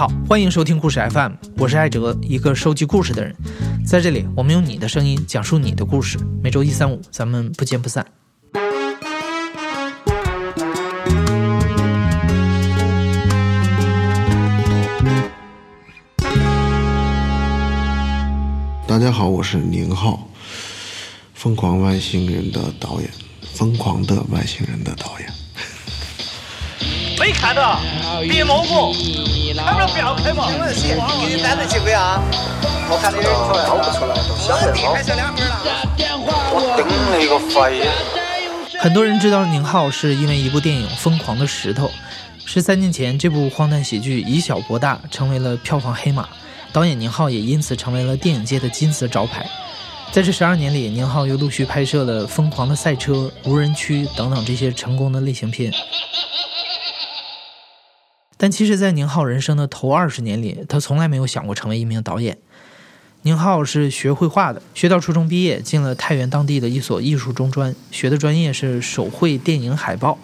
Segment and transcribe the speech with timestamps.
[0.00, 3.36] 好，欢迎收听故事 FM，我是艾哲，一个收集故事的人。
[3.84, 6.16] 在这里，我们用你的声音讲述你的故事。
[6.42, 8.06] 每周一、三、五，咱们不见不散。
[18.86, 20.14] 大家好，我是宁浩，
[21.34, 23.10] 《疯狂外星人》的导演，
[23.54, 25.30] 《疯狂的外星人》的导演。
[27.30, 27.78] 没看到，
[28.22, 28.92] 别蘑菇，
[29.56, 30.48] 还不能不要开嘛？
[30.50, 32.20] 请问是给你单子几个呀？
[32.90, 34.92] 我看你掏不出来，都想得好。
[34.92, 35.54] 还剩两份了。
[36.50, 36.84] 我顶
[37.20, 37.86] 你个肺。
[38.80, 41.86] 很多人知道宁浩是因为一部电影《疯狂的石头》，
[42.44, 46.28] 十三年前这部荒诞喜剧以小博大，成为了票房黑马。
[46.72, 49.46] 导演宁浩也因此成为了电影界的金字招牌。
[50.10, 53.12] 在这十二年里，宁浩又陆续拍摄了《疯狂的赛车》
[53.44, 55.72] 《无人区》等等这些成功的类型片。
[58.42, 62.38] 但其实，在宁浩人生的头二十年里，他从来没有想过成为一名导演。
[63.20, 70.16] 宁浩是学绘画的，学到初中毕业，进了太原当地的一所艺术中专，学的专业是手绘电影海报。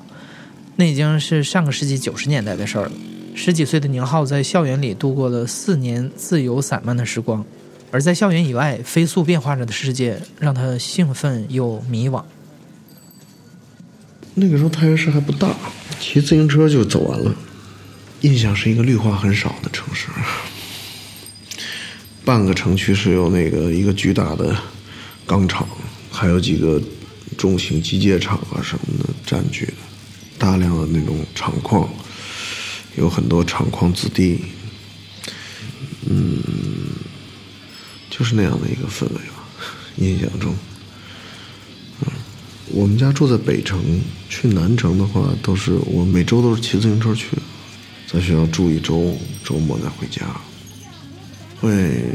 [0.76, 2.92] 那已经是上个世纪九十年代的事儿了。
[3.34, 7.44] 十几岁的宁浩在校园里度过了四年自由散漫的时光，
[7.90, 12.24] 而在校园以外飞速变化着的世界让他兴奋又迷惘。
[14.32, 15.54] 那个时候太原市还不大，
[16.00, 17.34] 骑自行车就走完了。
[18.22, 20.08] 印象是一个绿化很少的城市，
[22.24, 24.56] 半个城区是由那个一个巨大的
[25.26, 25.68] 钢厂，
[26.10, 26.80] 还有几个
[27.36, 29.74] 重型机械厂啊什么的占据的，
[30.38, 31.88] 大量的那种厂矿。
[32.96, 34.40] 有很多厂矿子弟，
[36.06, 36.42] 嗯，
[38.08, 39.44] 就是那样的一个氛围吧。
[39.96, 40.56] 印象中，
[42.00, 42.08] 嗯，
[42.68, 44.00] 我们家住在北城，
[44.30, 47.26] 去南城的话，都是我每周都是骑自行车去，
[48.06, 50.24] 在学校住一周，周末再回家。
[51.60, 52.14] 会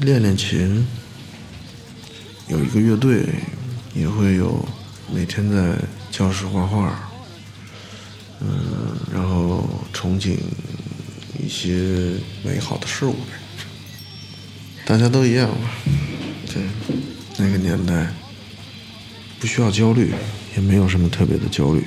[0.00, 0.86] 练练琴，
[2.48, 3.26] 有一个乐队，
[3.94, 4.66] 也会有
[5.12, 5.76] 每天在
[6.10, 7.10] 教室画画。
[8.40, 10.36] 嗯，然后憧憬
[11.42, 12.12] 一些
[12.44, 13.32] 美好的事物呗，
[14.84, 15.70] 大家都一样吧。
[16.52, 16.62] 对，
[17.38, 18.12] 那个年代
[19.40, 20.12] 不需要焦虑，
[20.54, 21.82] 也没有什么特别的焦虑。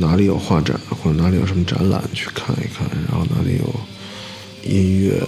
[0.00, 3.74] 哪里有画展或者哪里有什么展览去看一看，然后哪里有
[4.64, 5.20] 音乐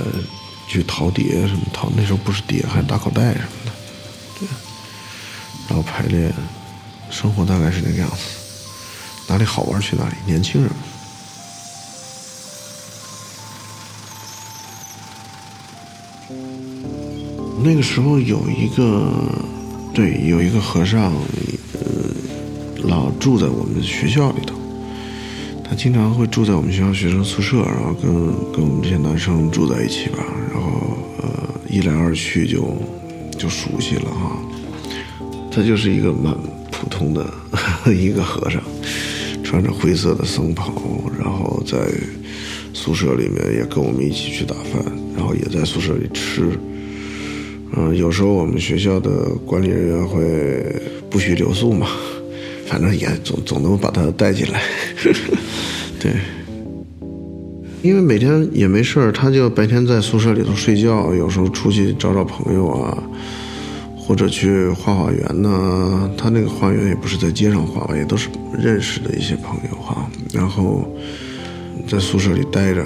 [0.69, 3.73] 去淘碟什么淘，那时候不是碟，还是打口袋什么的。
[4.39, 4.49] 对，
[5.69, 6.33] 然后排练，
[7.11, 8.17] 生活大概是那个样子。
[9.27, 10.71] 哪里好玩去哪里，年轻人。
[17.63, 19.13] 那个时候有一个，
[19.93, 21.13] 对，有一个和尚，
[21.75, 24.60] 呃，老住在我们学校里头。
[25.83, 28.13] 经常会住在我们学校学生宿舍，然后跟
[28.53, 30.19] 跟我们这些男生住在一起吧。
[30.53, 32.77] 然后呃，一来二去就
[33.39, 34.37] 就熟悉了哈。
[35.51, 36.37] 他就是一个蛮
[36.71, 37.27] 普通的
[37.91, 38.63] 一个和尚。
[39.43, 40.71] 穿着灰色的僧袍，
[41.19, 41.79] 然后在
[42.75, 44.85] 宿舍里面也跟我们一起去打饭，
[45.17, 46.43] 然后也在宿舍里吃。
[47.75, 50.21] 嗯，有时候我们学校的管理人员会
[51.09, 51.87] 不许留宿嘛，
[52.67, 54.61] 反正也总总能把他带进来。
[56.01, 56.13] 对，
[57.83, 62.97] 因为每天也没事儿，他就白天在宿舍里头睡觉，有时候出去找找朋友啊。
[64.03, 66.11] 或者去画画园呢？
[66.19, 68.29] 他那个花园也不是在街上画吧，也都是
[68.61, 70.11] 认识的一些朋友哈。
[70.33, 70.85] 然后
[71.87, 72.85] 在宿舍里待着，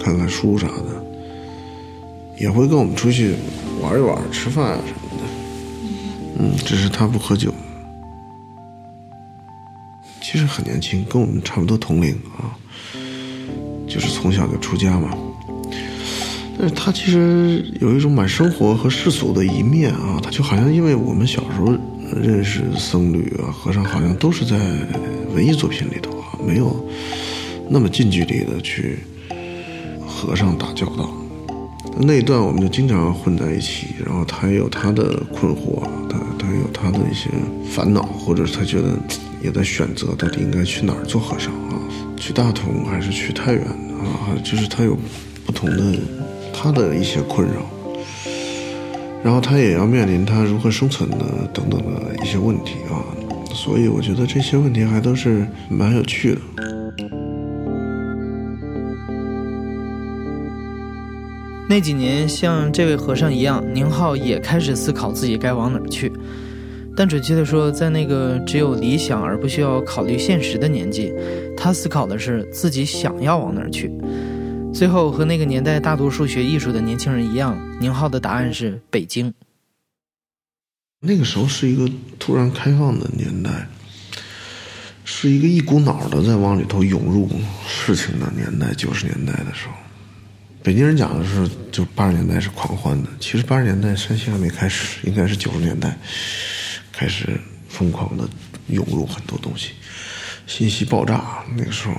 [0.00, 1.04] 看看书啥的，
[2.38, 3.34] 也会跟我们出去
[3.82, 5.24] 玩一玩、吃饭啊什么的。
[6.38, 7.52] 嗯，只是他不喝酒。
[10.30, 12.52] 其实很年轻，跟我们差不多同龄啊，
[13.88, 15.16] 就是从小就出家嘛。
[16.58, 21.74] 但是他其实有一种蛮生活和世俗的一面啊，他就好像因为我们小时候
[22.14, 24.58] 认识僧侣啊、和尚，好像都是在
[25.34, 26.76] 文艺作品里头啊，没有
[27.70, 28.98] 那么近距离的去
[30.06, 31.10] 和尚打交道。
[31.98, 37.30] 那一段我们就经常混在一起，然后他也有他的困惑，他他有他的一些
[37.70, 38.90] 烦恼，或者他觉得
[39.42, 41.80] 也在选择到底应该去哪儿做和尚啊，
[42.16, 44.96] 去大同还是去太原啊，就是他有
[45.46, 45.98] 不同的。
[46.60, 47.70] 他的一些困扰，
[49.22, 52.98] 然后他也要面临他如何生存的等等的一些问题啊，
[53.54, 56.40] 所以我觉得这些问题还都是蛮有趣的。
[61.68, 66.12] 那几年，像这位和尚一样，宁浩也开始思考自己该往哪儿去。
[66.98, 71.14] 但准确的说，在那个只有理想而不需要考虑现实的年纪，
[71.56, 73.88] 他思考的是自己想要往哪儿去。
[74.74, 79.32] 最后，和那个年代大多数学艺术的年轻人一样，宁浩的答案是北京。
[80.98, 83.68] 那个时候是一个突然开放的年代，
[85.04, 87.28] 是一个一股脑的在往里头涌入
[87.68, 88.74] 事情的年代。
[88.74, 89.74] 九十年代的时候，
[90.64, 95.96] 北京人讲的是就八十年代是狂欢的，其实八十年代山西还没开始，应该是九十年代
[96.98, 98.28] 开始疯狂的
[98.66, 99.70] 涌入很多东西，
[100.48, 101.44] 信息爆炸。
[101.56, 101.94] 那个时候。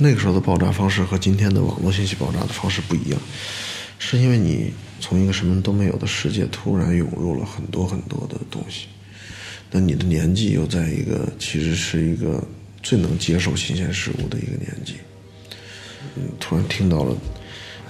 [0.00, 3.18] 那个时候的爆炸方式和今天的网络信息爆炸的方式不一样，
[3.98, 8.86] 是因为你从一个什么都没有的世界突然涌入了很多很多的东西，
[9.72, 12.40] 那你的年纪又在一个其实是一个
[12.80, 14.94] 最能接受新鲜事物的一个年纪，
[16.38, 17.16] 突然听到了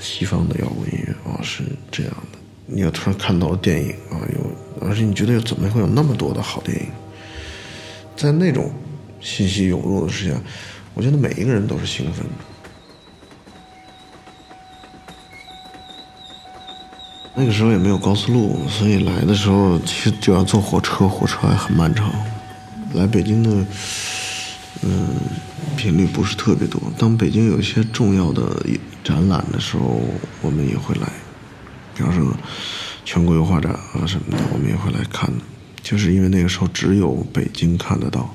[0.00, 4.48] 西方的摇滚音乐啊，是这样的，你又突然看到了电影啊，有，
[4.88, 6.87] 而且你觉得怎么会有那么多的好电影，
[8.17, 8.73] 在那种
[9.20, 10.40] 信息涌入的时间。
[10.94, 12.32] 我觉得每一个人都是兴奋的。
[17.35, 22.11] 那个时候也没有高速路，所以来的时候其实就要坐火车，火车还很漫长。
[22.94, 23.64] 来北京的，
[24.82, 25.08] 嗯，
[25.76, 26.81] 频率不是特别多。
[26.99, 28.61] 当北京有一些重要的
[29.05, 30.00] 展览的时候，
[30.43, 31.08] 我们也会来。
[31.94, 32.25] 比方说，
[33.08, 35.32] 全国油画展啊什么的，我们也会来看。
[35.82, 38.34] 就是因为那个时候只有北京看得到。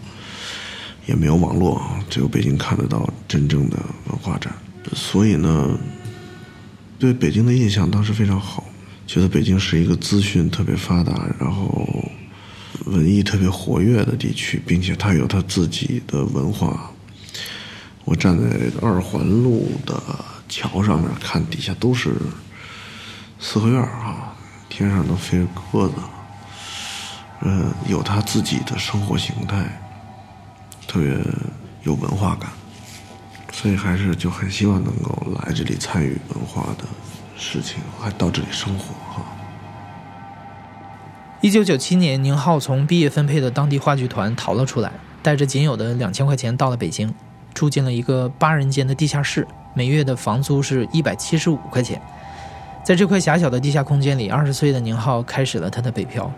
[1.05, 3.77] 也没有网络，只有北京看得到真正的
[4.07, 4.55] 文化展，
[4.95, 5.77] 所以呢，
[6.97, 8.63] 对北京的印象当时非常好，
[9.05, 12.09] 觉得北京是一个资讯特别发达，然后
[12.85, 16.89] 文艺特别活跃的地区，并且它有它自己的文化。
[18.05, 20.01] 我站在二环路的
[20.47, 22.13] 桥上面看，底下都是
[23.41, 24.32] 四合院啊，
[24.75, 25.93] 天上都飞鸽子，
[27.41, 29.63] 嗯，有他自己的生活形态。
[30.87, 31.15] 特别
[31.83, 32.49] 有文化感，
[33.51, 36.85] 所以还是就很希望能够来这里参与文化的
[37.37, 39.23] 事情，还到这里生活哈。
[41.41, 44.91] 一九九七年，宁浩从毕业分配的当地话剧团逃了出来，
[45.21, 47.13] 带着仅有的两千块钱到了北京，
[47.53, 52.01] 住进了一个八人间的地下室，每月的房租是一百七十五块钱。
[52.83, 56.29] 在这块狭小的地下空间里，二十岁的宁浩开始了他的北漂。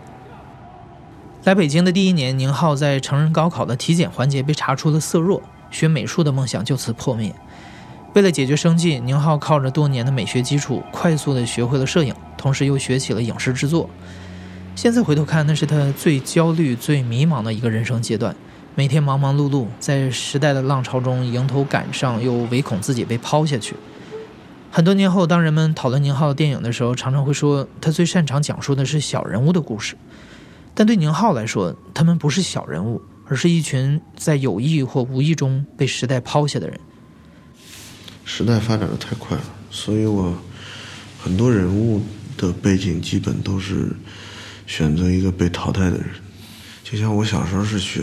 [1.42, 7.34] 来北京的第一年，宁浩在成人高考的体检环节被查出了色弱，学美术的梦想就此破灭。
[8.14, 13.90] 为了解决生计，宁浩靠着多年的美学基础，快速地学会了摄影，同时又学起了影视制作。
[14.76, 18.34] 现在回头看，那是他最焦虑、最迷茫的一个人生阶段。
[18.76, 23.74] 每天忙忙碌碌，在时代的浪潮中迎头赶上，又唯恐自己被抛下去。
[24.76, 29.96] 很多年后，当人们讨论宁浩电影的时候，常常会说他最擅长讲述的是小人物的故事。
[30.74, 36.78] 但对宁浩来说，他们不是小人物，而是一群在有意或无意中被时代抛下的人。
[38.26, 40.36] 时代发展的太快了，所以我
[41.18, 42.02] 很多人物
[42.36, 43.96] 的背景基本都是
[44.66, 46.04] 选择一个被淘汰的人。
[46.84, 48.02] 就像我小时候是学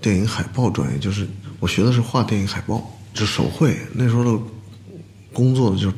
[0.00, 1.28] 电影海报专业，就是
[1.60, 3.76] 我学的是画电影海报，就手绘。
[3.92, 4.42] 那时候的
[5.32, 5.92] 工作就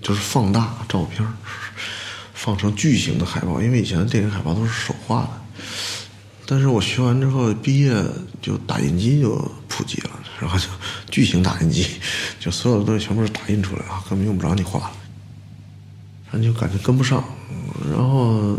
[0.00, 1.26] 就是放大照片。
[2.38, 5.30] 放成巨型的海报，因为以前的电影海报都是手画的。
[6.46, 7.92] 但是我学完之后毕业，
[8.42, 9.36] 就打印机就
[9.66, 10.66] 普及了，然后就
[11.10, 11.84] 巨型打印机，
[12.38, 14.92] 就所有的东西全部是打印出来啊，根本用不着你画了。
[16.30, 17.24] 那就感觉跟不上，
[17.90, 18.56] 然后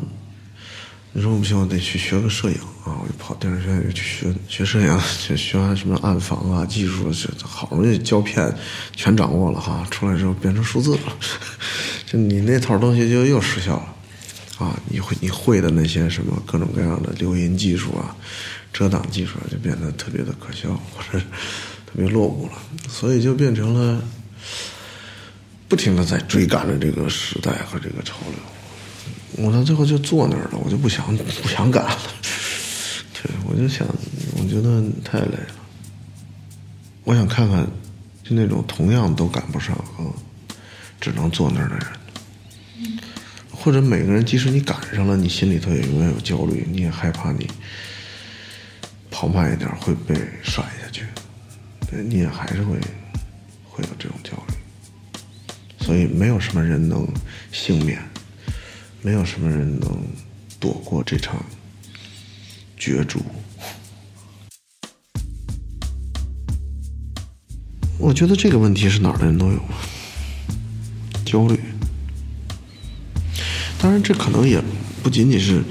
[1.13, 8.53] 你说不行，我得去学个摄影啊，我就跑电影学院去学学摄影，学学完什么暗房啊技术，这好容易胶片
[8.95, 11.17] 全掌握了哈，出来之后变成数字了。
[12.05, 18.15] 就你那套东西就又失效了，啊，你会你会的那些什么各种各样的留音技术啊、
[18.71, 22.53] 遮挡技术啊，就变得特别的可笑或者特别落伍了，
[22.87, 23.99] 所以就变成了
[25.67, 28.37] 不停的在追赶着这个时代和这个潮流。
[29.35, 31.05] 我到最后就坐那儿了，我就不想
[31.43, 31.97] 不想赶了。
[33.13, 33.87] 对，我就想，
[34.37, 35.55] 我觉得太累了。
[37.03, 37.65] 我想看看，
[38.23, 40.05] 就那种同样都赶不上啊。
[40.99, 41.85] 只能坐那儿的人，
[43.51, 47.47] 或者每个人，即使你赶上了，你心里头也永远有焦虑，你也害怕你
[49.11, 51.05] 跑慢一点会被甩下去，
[51.89, 52.75] 对，你也还是会
[53.63, 54.55] 会有这种焦虑。
[55.85, 57.07] 所以，没有什么人能
[57.51, 58.01] 幸免，
[59.07, 60.03] 没有什么人能
[60.59, 61.41] 躲过这场
[62.77, 63.21] 角逐。
[67.97, 69.61] 我觉得这个问题是哪儿的人都有。
[71.23, 71.57] 焦虑，
[73.79, 74.61] 当然这可能也
[75.01, 75.63] 不仅仅是，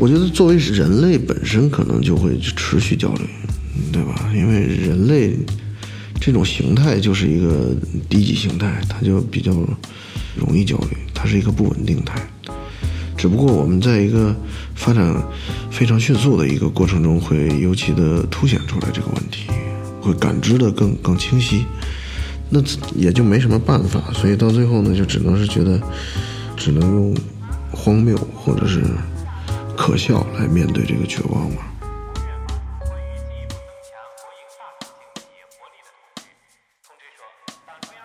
[0.00, 3.24] 我觉得作为人类本身可能就会持续焦虑，
[3.92, 4.32] 对吧？
[4.34, 5.36] 因为人类
[6.20, 7.72] 这种形态就是一个
[8.08, 9.52] 低级形态，它就比较
[10.34, 12.20] 容易焦虑，它是一个不稳定态。
[13.24, 14.36] 只不过我们在一个
[14.74, 15.16] 发展
[15.70, 19.46] 非常迅速的一个过程中，会尤其的凸显出来这个问题，
[19.98, 21.64] 会感知的更更清晰。
[22.50, 22.62] 那
[22.94, 25.80] 也就没什么办法，所以到最后呢，就只能是觉得，
[26.54, 27.16] 只能用
[27.70, 28.82] 荒谬或者是
[29.74, 31.62] 可笑来面对这个绝望嘛。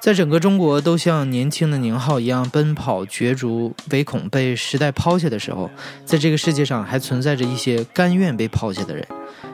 [0.01, 5.69] 在整个中国都像年轻的宁浩一样奔跑角逐，唯恐被时代抛下的时候，
[6.05, 9.05] 在这个世界上还存在着一些甘愿被抛下的人，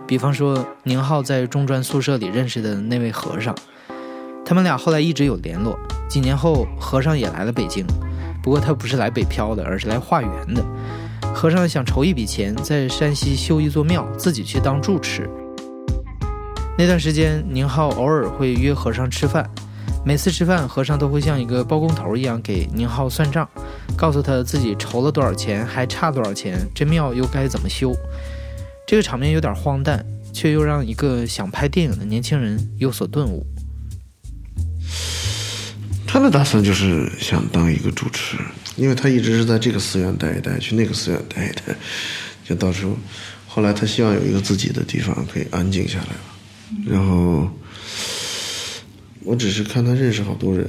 [0.06, 3.56] 比方说宁浩在中专宿舍里认识的那位和尚，
[4.46, 5.78] 他们俩后来一直有联络。
[6.08, 7.84] 几年后，和尚也来了北京，
[8.44, 10.64] 不过他不是来北漂的，而是来化缘的。
[11.34, 15.28] 和尚想筹一笔钱，在山西修一座庙，自己去当住持。
[16.78, 19.50] 那段时间，宁浩偶尔会约和尚吃饭。
[20.06, 23.50] 每次吃饭，和尚都会像一个包工头一样给宁浩算账，
[23.98, 27.92] 告诉他自己筹了多少钱，还差多少钱，这庙又该怎么修。
[28.86, 33.44] 这个场面有点荒诞，却又让一个想拍电影的年轻人有所顿悟。
[36.06, 38.38] 他的打算就是想当一个主持，
[38.76, 41.76] 因为他一直是在这个寺院待一待，去那个寺院待一待，
[42.48, 42.96] 就到时候，
[43.48, 47.50] 后来他希望有一个自己的地方可以安静下来了，然后。
[49.26, 50.66] 我只是看他认识好多人，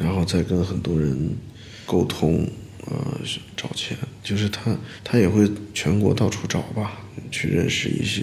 [0.00, 1.36] 然后再跟很多人
[1.84, 2.48] 沟通，
[2.86, 3.18] 呃，
[3.56, 7.00] 找钱，就是他他也会全国到处找吧，
[7.32, 8.22] 去认识一些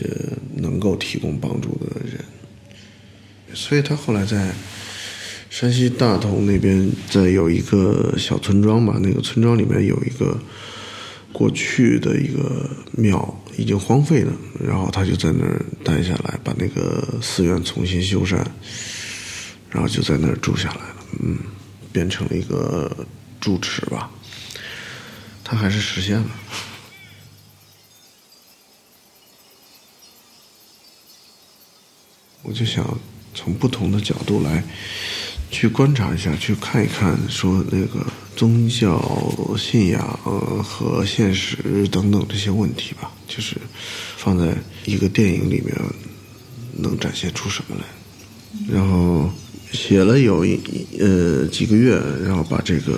[0.55, 2.23] 能够提供帮助的人。
[3.53, 4.53] 所以他后来在
[5.49, 10.39] 山西大同那边，在有一个小村庄吧，那个村庄里面有一个
[11.33, 14.33] 过去的一个庙，已经荒废了，
[14.65, 18.41] 然后他就在那儿待下来，把那个寺院重新修缮。
[19.75, 21.37] 然后就在那儿住下来了，嗯，
[21.91, 23.05] 变成了一个
[23.41, 24.09] 住持吧。
[25.43, 26.29] 他还是实现了。
[32.41, 32.97] 我就想
[33.33, 34.63] 从不同的角度来
[35.51, 38.97] 去观察一下，去看一看，说那个宗教
[39.57, 40.01] 信仰
[40.63, 43.57] 和现实等等这些问题吧，就是
[44.15, 44.55] 放在
[44.85, 45.75] 一个电影里面
[46.71, 47.83] 能展现出什么来，
[48.73, 49.29] 然后。
[49.71, 50.59] 写了有一
[50.99, 52.97] 呃几个月，然后把这个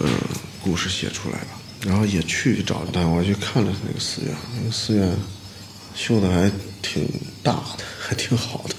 [0.61, 1.47] 故事写出来了，
[1.85, 5.11] 然后也去找他，我去看了那个寺院，那个寺院
[5.95, 7.07] 修的还挺
[7.41, 8.75] 大的，还挺好的。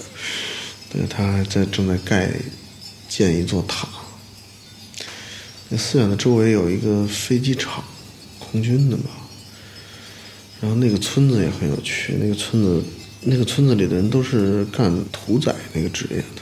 [0.91, 2.31] 对他还在正在盖
[3.07, 3.87] 建一座塔。
[5.67, 7.83] 那寺院的周围有一个飞机场，
[8.39, 9.03] 空军的嘛。
[10.61, 12.83] 然后那个村子也很有趣，那个村子
[13.21, 16.38] 那个村子里的人都是干屠宰那个职业的。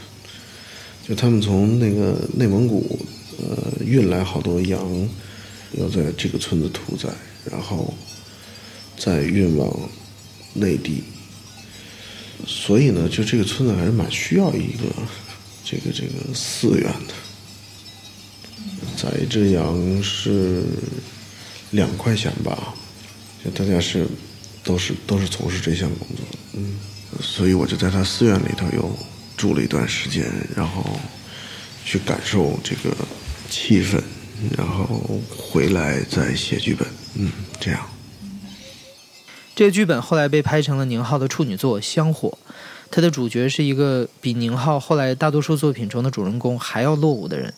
[1.08, 3.00] 就他们从那个内蒙古，
[3.38, 5.08] 呃，运来好多羊，
[5.78, 7.08] 要在这个村子屠宰，
[7.50, 7.94] 然后
[8.98, 9.90] 再运往
[10.54, 11.02] 内地。
[12.46, 14.84] 所以呢，就这个村子还是蛮需要一个
[15.64, 17.14] 这个这个寺院的。
[18.98, 20.64] 宰一只羊是
[21.72, 22.74] 两块钱吧？
[23.46, 24.06] 就大家是
[24.62, 26.76] 都是都是从事这项工作，嗯，
[27.22, 28.94] 所以我就在他寺院里头有。
[29.38, 30.26] 住了一段时间，
[30.56, 30.84] 然后
[31.86, 32.94] 去感受这个
[33.50, 34.02] 气氛，
[34.58, 36.88] 然后回来再写剧本。
[37.16, 37.80] 嗯，这样。
[39.56, 42.38] 这个剧本后来被拍成了宁浩的处女作《香火》，
[42.92, 47.54] 他的主角是一个比宁浩后来大多数作品中的主人公还要落伍的人。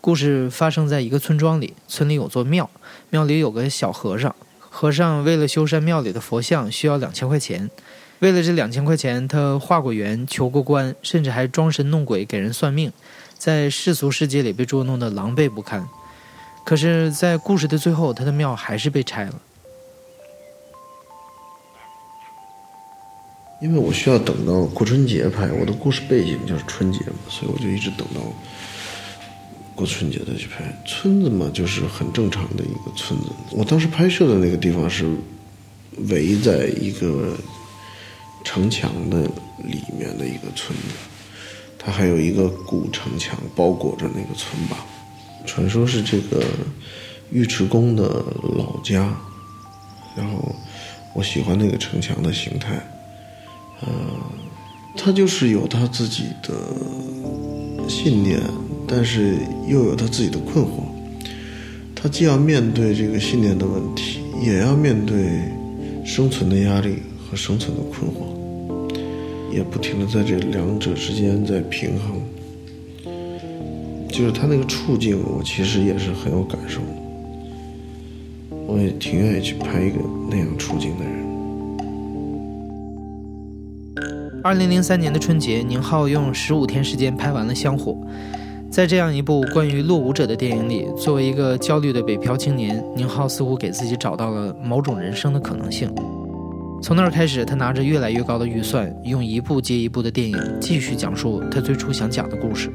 [0.00, 2.70] 故事发生在一个村庄里，村里有座庙，
[3.10, 7.68] 庙里有个小和尚，和尚为了修缮庙里的佛像，需要两千块钱。
[8.20, 12.92] 为了这两千块钱，他化过缘、求过官，甚至还装神弄鬼给人算命，
[13.38, 15.88] 在世俗世界里被捉弄得狼狈不堪。
[16.66, 19.40] 可是，在故事的最后，他的庙还是被拆了。
[23.62, 28.20] 因为我需要等到过春节拍，我的故事背景就是春节嘛，所以我就一直等到
[29.74, 30.62] 过春节再去拍。
[30.86, 33.30] 村子嘛，就是很正常的一个村子。
[33.50, 35.06] 我当时拍摄的那个地方是
[36.10, 37.34] 围在一个。
[38.44, 39.22] 城墙的
[39.64, 40.94] 里面的一个村子，
[41.78, 44.84] 它还有一个古城墙包裹着那个村吧。
[45.46, 46.44] 传说是这个
[47.32, 48.24] 尉迟恭的
[48.56, 49.12] 老家。
[50.16, 50.54] 然后
[51.14, 52.74] 我喜欢那个城墙的形态，
[53.80, 53.88] 呃，
[54.96, 56.52] 他就是有他自己的
[57.88, 58.40] 信念，
[58.88, 59.36] 但是
[59.68, 60.82] 又有他自己的困惑。
[61.94, 65.42] 他既要面对这个信念的问题，也要面对
[66.04, 67.00] 生存的压力。
[67.30, 68.24] 和生存的困惑，
[69.54, 72.20] 也不停的在这两者之间在平衡。
[74.08, 76.80] 就是他那个处境，我其实也是很有感受。
[78.66, 81.14] 我也挺愿意去拍一个那样处境的人。
[84.42, 87.92] 二零零三年的春节，宁浩用十五天时间拍完了《香火》。
[88.70, 95.92] 在这样一部关于落伍者的电影里，作为一个焦虑的北漂青年，宁浩似乎给自己找到了某种人生的可能性。
[96.82, 102.70] 从那儿开始，他拿着越来越高的预算，用一部接一部的电影继续讲述他最初想讲的故事。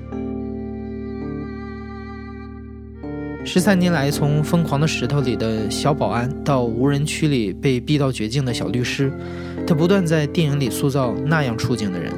[3.44, 9.12] 十三年来，从《疯狂的石头》里的小保安到无人区里被逼到绝境的小律师，
[9.66, 12.12] 他不断在电影里塑造那样处境的人，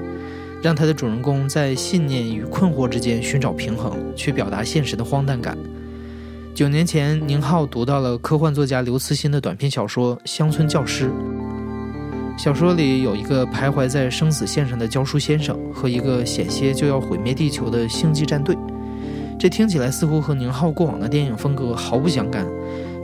[0.62, 5.58] 让他的主人公在信念与困惑之间寻找平衡，去表达现实的荒诞感。
[6.54, 11.10] 九年前，宁浩读到了科幻作家刘慈欣的短篇小说《乡村教师》。
[12.38, 18.56] 小说里有一个徘徊在生死线上的教书先生和一个险些就要毁灭地球的星际战队，
[19.40, 22.46] 这听起来似乎和宁浩过往的电影风格毫不相干，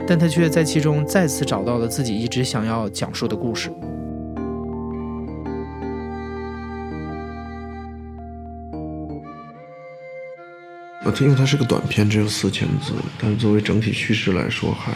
[0.06, 3.70] 但他却在其中再次找到了自己一直想要讲述的故事。
[11.04, 14.92] 呃，它因为它是个短片，只有四千字，但是作为整体叙事来说还。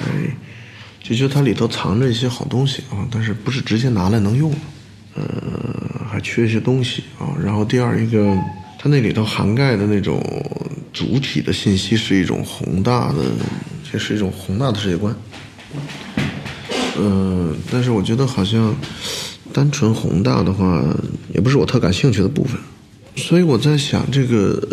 [1.08, 4.52] 就觉得它里头藏着一些好东西啊，但是不是直接拿来能用，
[5.14, 5.22] 呃，
[6.06, 7.32] 还缺一些东西啊。
[7.42, 8.36] 然后第二一个，
[8.78, 10.22] 它那里头涵盖的那种
[10.92, 13.24] 主体的信息是一种宏大的，
[13.90, 15.16] 这是一种宏大的世界观。
[16.98, 18.74] 嗯，但是我觉得好像
[19.52, 20.84] 单纯宏大的话，
[21.32, 22.60] 也不是我特感兴趣的部分。
[23.16, 24.68] 所以我在想这个。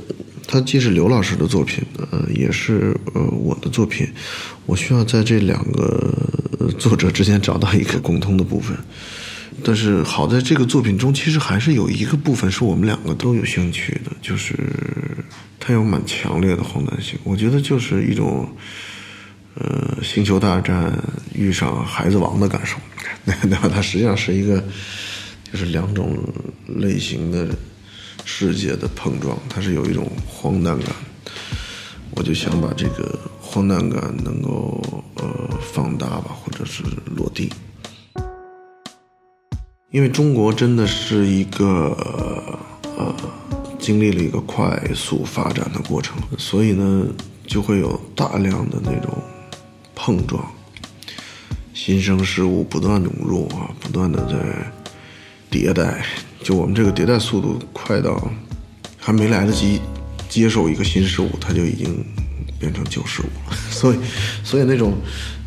[0.48, 4.08] 它既是刘老师的作品，呃，也是呃我的作品，
[4.66, 6.14] 我需要在这两个
[6.78, 8.78] 作者之间找到一个共通的部分。
[9.64, 14.54] 但是好在这个作品中，其实还是有一个部分是我们两个都有兴趣的，就是
[15.60, 17.18] 它有蛮强烈的荒诞性。
[17.24, 18.48] 我觉得就是一种，
[19.56, 20.92] 呃，星球大战
[21.34, 22.78] 遇上孩子王的感受，
[23.24, 23.70] 那 那？
[23.70, 24.64] 它实际上是一个，
[25.52, 26.18] 就是两种
[26.68, 27.48] 类型的。
[28.28, 30.88] 世界的碰撞，它是有一种荒诞感，
[32.12, 34.82] 我就想把这个荒诞感能够
[35.16, 35.26] 呃
[35.74, 36.84] 放大吧，或者是
[37.16, 37.52] 落地。
[39.92, 41.98] 因为中国真的是一个
[42.98, 43.16] 呃
[43.80, 47.06] 经历了一个快速发展的过程，所以呢
[47.48, 49.18] 就会有大量的那种
[49.94, 50.46] 碰撞，
[51.74, 54.72] 新生事物不断涌入啊，不断的在
[55.50, 56.06] 迭代。
[56.44, 58.22] 就我们这个迭代速度快到，
[58.98, 59.80] 还没来得及
[60.30, 62.04] 接受一个新事物，它就已经
[62.60, 63.58] 变成旧事物了。
[63.72, 63.98] 所以，
[64.44, 64.94] 所以那种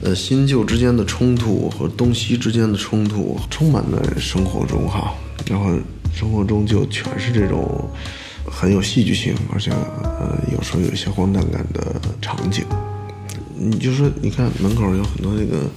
[0.02, 5.14] 呃新旧之间的冲突和东西之间的冲突，充满在生活中哈。
[5.48, 5.70] 然后
[6.14, 7.90] 生活中就全是这种
[8.44, 12.64] 很有戏剧性，而且呃有时候有一些荒诞感的场景。
[13.56, 15.70] 你就说，你看门口有很多那个。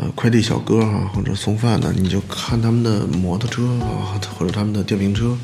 [0.00, 5.36] 呃，快递小哥哈，或者送饭的，你就看他们的摩托车啊，或者他们的电瓶车，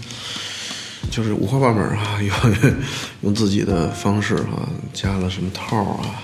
[1.10, 2.32] 就是五花八门啊，有
[3.22, 6.22] 用自己的方式哈，加了什么套啊，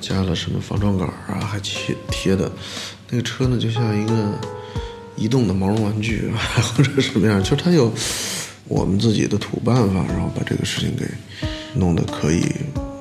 [0.00, 2.50] 加了什么防撞杆啊，还贴贴的，
[3.08, 4.38] 那个车呢，就像一个
[5.16, 6.38] 移动的毛绒玩具啊，
[6.76, 7.92] 或者什么样，就是它有
[8.68, 11.04] 我们自己的土办法，然后把这个事情给
[11.74, 12.44] 弄得可以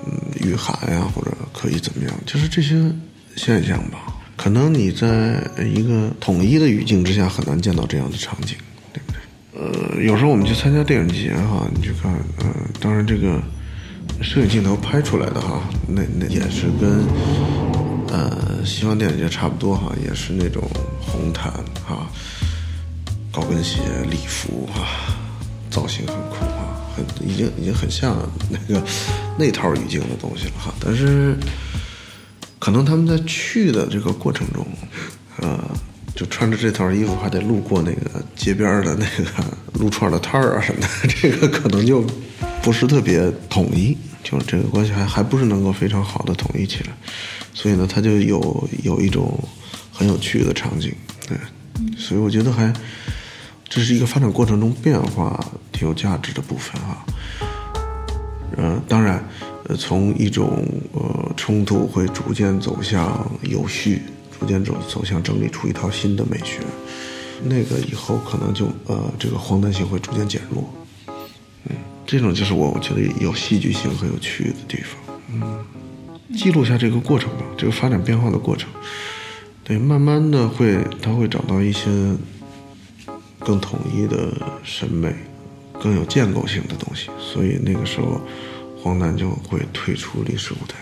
[0.06, 2.76] 嗯御寒呀，或者可以怎么样，就是这些
[3.36, 4.15] 现象吧。
[4.38, 5.43] 可能你在
[5.76, 8.56] 一个统一的语境之下很难见到这样的场景，
[9.60, 12.45] 呃，有时候我们去参加电影节哈，你去看，呃，
[12.80, 13.41] 当然这个
[14.22, 17.06] 摄影镜头拍出来的哈，那那也是跟
[18.08, 20.63] 呃西方电影节差不多哈，也是那种
[21.02, 21.52] 红毯
[21.86, 22.10] 哈，
[23.34, 25.13] 高跟鞋、礼服哈，
[25.69, 28.17] 造型很酷哈，很已经已经很像
[28.50, 28.82] 那个
[29.38, 31.36] 那套语境的东西了哈，但是。
[32.62, 34.67] 可能他们在去的这个过程中，
[35.38, 35.58] 呃，
[36.19, 39.32] 就穿着这套衣服，还得路过那个街边的那个
[39.79, 42.05] 撸串的摊儿啊什么的， 这个可能就
[42.62, 46.89] 不是特别统一，就是这个关系还还不是能够非常好的统一起来，
[47.53, 49.41] 所以呢，它就有有一种
[49.93, 50.93] 很有趣的场景，
[51.25, 51.38] 对，
[51.97, 52.73] 所以我觉得还
[53.69, 55.39] 这是一个发展过程中变化
[55.71, 57.05] 挺有价值的部分啊，
[58.58, 59.23] 呃，当然。
[59.77, 64.01] 从一种呃冲突会逐渐走向有序，
[64.39, 66.62] 逐渐走走向整理出一套新的美学，
[67.43, 70.67] 那个以后可能就呃这个荒诞性会逐渐减弱，
[71.65, 71.75] 嗯，
[72.06, 75.65] 这种就是我我觉得有戏剧性和有趣的地方，嗯，
[76.38, 78.69] 记录下这个过程吧，这个发展变化的过程，
[79.63, 81.89] 对，慢慢的会他会找到一些
[83.39, 84.32] 更统一的
[84.63, 85.13] 审美，
[85.82, 88.21] 更有建构性的东西，所以那个时候。
[88.82, 90.78] 荒诞就会退出历史舞台。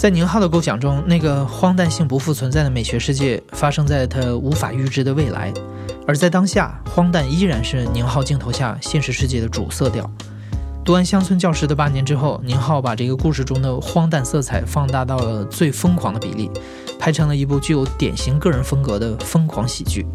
[0.00, 5.52] 在宁浩的构想中，那个荒诞性不复存在的美学世界发生在他无法预知的未来，
[6.06, 10.10] 而在当下，荒诞依然是宁浩镜头下现实世界的主色调。
[10.86, 16.50] 读完《乡村教师》的八年之后，宁浩把这个故事中的荒诞色彩放大到了最疯狂的比例，
[16.98, 20.06] 拍成了一部具有典型个人风格的疯狂喜剧。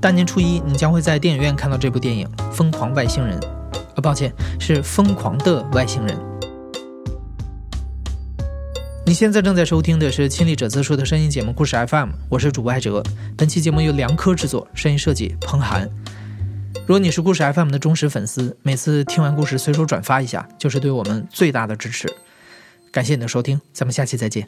[0.00, 3.38] 大年初一，你将会在电影院看到这部电影《疯狂外星人》。
[3.96, 6.16] 呃，抱歉，是《疯狂的外星人》。
[9.10, 13.02] 你现在正在收听的是亲历者自述的声音节目《故事 FM》，我是主播艾哲。
[13.36, 15.90] 本期节目由梁科制作，声音设计彭涵。
[16.86, 22.08] 如果你是故事 FM 的忠实粉丝，每次听完故事随手转发一下，就是对我们最大的支持。
[22.92, 24.46] 感谢你的收听，咱们下期再见。